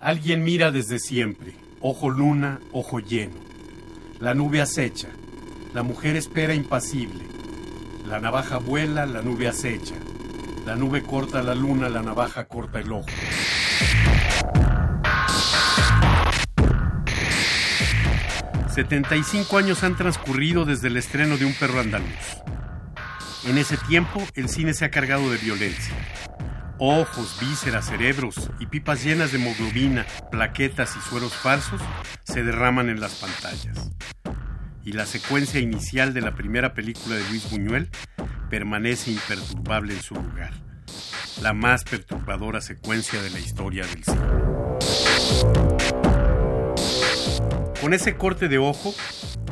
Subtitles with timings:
[0.00, 3.34] Alguien mira desde siempre, ojo luna, ojo lleno.
[4.20, 5.08] La nube acecha,
[5.74, 7.24] la mujer espera impasible.
[8.06, 9.96] La navaja vuela, la nube acecha.
[10.64, 13.06] La nube corta la luna, la navaja corta el ojo.
[18.78, 22.08] ...75 años han transcurrido desde el estreno de Un perro andaluz.
[23.44, 25.96] En ese tiempo, el cine se ha cargado de violencia.
[26.80, 31.80] Ojos, vísceras, cerebros y pipas llenas de hemoglobina, plaquetas y sueros falsos
[32.22, 33.90] se derraman en las pantallas.
[34.84, 37.90] Y la secuencia inicial de la primera película de Luis Buñuel
[38.48, 40.52] permanece imperturbable en su lugar.
[41.42, 44.18] La más perturbadora secuencia de la historia del cine.
[47.80, 48.94] Con ese corte de ojo,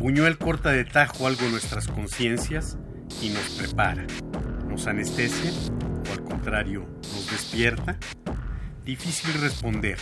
[0.00, 2.78] Buñuel corta de tajo algo nuestras conciencias
[3.20, 4.06] y nos prepara.
[4.66, 5.52] Nos anestesia
[6.08, 7.01] o al contrario
[7.32, 7.96] despierta.
[8.84, 9.98] Difícil responder,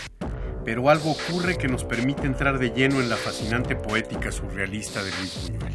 [0.64, 5.10] pero algo ocurre que nos permite entrar de lleno en la fascinante poética surrealista de
[5.12, 5.74] Luis Buñuel.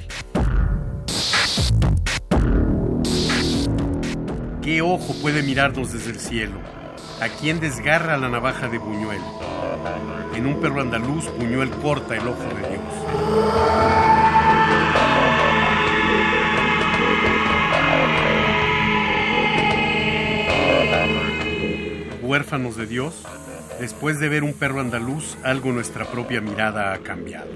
[4.61, 6.59] ¿Qué ojo puede mirarnos desde el cielo?
[7.21, 9.21] ¿A quién desgarra la navaja de Buñuel?
[10.35, 14.04] En un perro andaluz, Buñuel corta el ojo de Dios.
[22.35, 23.23] Huérfanos de Dios,
[23.79, 27.47] después de ver un perro andaluz, algo nuestra propia mirada ha cambiado.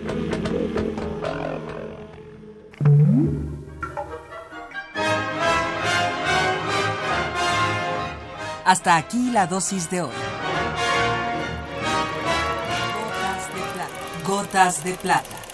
[8.63, 10.13] Hasta aquí la dosis de hoy.
[12.95, 14.25] Gotas de plata.
[14.25, 15.48] Gotas de plata.